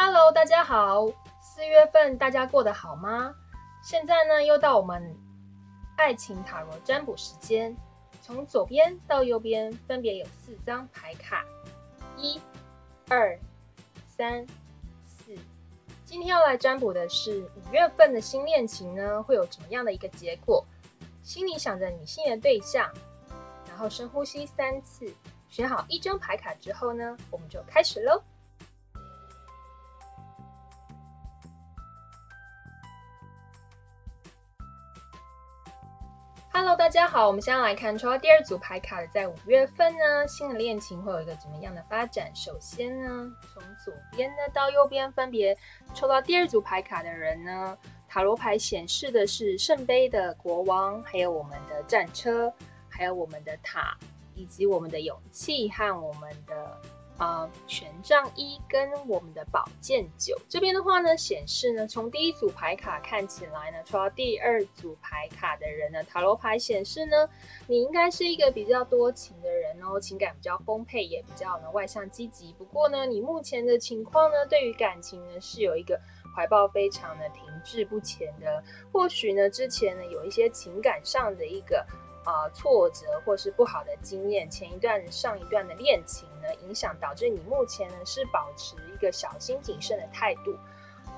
[0.00, 1.08] Hello，大家好，
[1.40, 3.34] 四月份大家过得好吗？
[3.82, 5.12] 现在呢，又到我们
[5.96, 7.76] 爱情塔罗占卜时间。
[8.22, 11.44] 从左边到右边分别有四张牌卡，
[12.16, 12.40] 一、
[13.08, 13.36] 二、
[14.06, 14.46] 三、
[15.04, 15.36] 四。
[16.04, 20.64] 今天要来占卜的是五月份的新恋情呢，会有怎么样的一个结果？
[21.24, 22.88] 心里想着你心仪的对象，
[23.66, 25.12] 然后深呼吸三次，
[25.48, 28.22] 选好一张牌卡之后呢，我们就开始喽。
[36.68, 42.30] Hello，大家好，我们现在来看抽到第二组牌卡的，在五月份呢，新的恋情会有一个怎么样的发展？
[42.36, 45.56] 首先呢，从左边呢到右边分别
[45.94, 47.74] 抽到第二组牌卡的人呢，
[48.06, 52.52] 塔罗牌显示的是圣杯的国王，还有我们的战车，
[52.86, 53.96] 还有我们的塔，
[54.34, 56.78] 以及我们的勇气和我们的。
[57.18, 67.28] 啊，权杖一跟我们的宝剑九这边的话呢，显示呢，从第一组牌卡看起来呢，抽到第二组牌卡的人呢，塔罗牌显示呢，
[67.66, 72.52] 你应该是一个比较多情的人哦，情感比较丰沛，也比较呢外向积极。
[72.52, 76.00] 不过呢，你目前的情况呢，对于感情呢，是有一个
[76.36, 78.62] 怀抱非常的停滞不前的。
[78.92, 81.84] 或许呢，之前呢，有一些情感上的一个。
[82.24, 90.56] 啊，挫折或是不好的经验，前一段、上一段的恋情，影响导致你目前呢是保持一个小心谨慎的态度。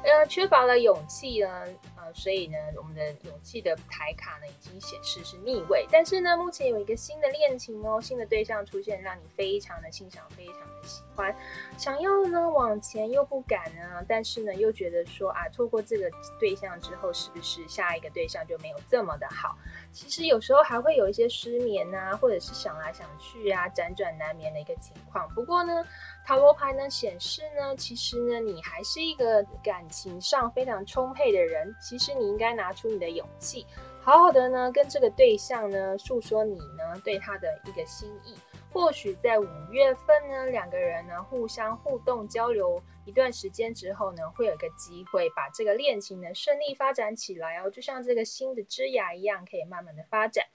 [0.02, 1.48] 呃，缺乏了勇气呢，
[1.96, 5.86] 呃，所以呢，我们的勇气的牌卡呢，已经显示是逆位。
[5.90, 11.36] 但是呢，目前有一个新的恋情哦，新的对象出现，让你非常的欣赏，非常的喜欢，
[11.76, 19.56] 想要呢往前又不敢呢，但是呢，又觉得说啊，错过这个对象之后，是不是下一个对象就没有这么的好？
[19.92, 25.28] 其实有时候还会有一些失眠啊，或者是想来想去啊，辗转难眠的一个情况。
[25.34, 25.84] 不过呢，
[26.30, 31.74] 塔罗牌呢显示呢，其实呢，你还是一个感情上非常充沛的人。
[31.82, 33.66] 其实你应该拿出你的勇气，
[34.00, 38.36] 好好的呢跟这个对象呢诉说你呢对他的一个心意。
[38.72, 50.46] 或许在五月份呢，两个人呢互相互动交流一段时间之后呢，会有一个机会把这个恋情呢顺利发展起来哦，就像这个新的枝芽一样，可以慢慢的发展。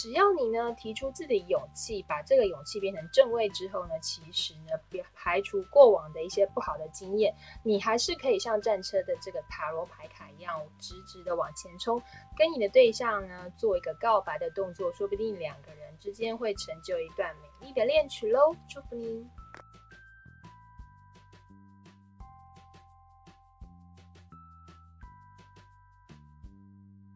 [0.00, 12.02] 只要你呢提出自己的勇气，把这个勇气变成正位之后呢，其实呢，别排除过往的一些不好的经验，你还是可以像战车的这个塔罗牌卡一样，直直的往前冲，
[12.34, 18.56] 跟你的对象呢做一个告白的动作，说不定两个人之间会成就一段美丽的恋曲喽！
[18.70, 19.28] 祝福你。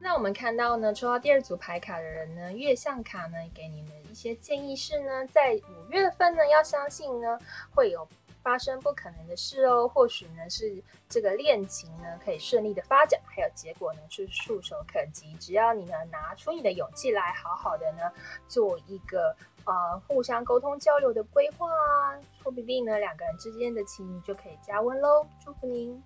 [0.05, 7.39] 那我们看到呢，抽到第二组牌卡的人呢，月相卡呢，给你们一些建议是呢，在五月份呢，要相信呢，
[7.75, 8.07] 会有
[8.43, 9.89] 发生不可能的事哦。
[9.89, 10.77] 或许呢，是
[11.09, 15.33] 这个恋情呢，可以顺利的发展，还有结果呢，是触手可及。
[15.41, 18.03] 只要你呢，拿出你的勇气来，好好的呢，
[18.47, 25.27] 做一个呃互相沟通交流的规划啊，说不定呢，两个人之间的情谊就可以加温喽。
[25.43, 25.99] 祝福您。